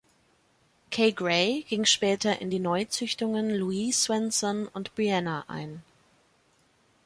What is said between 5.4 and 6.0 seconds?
ein.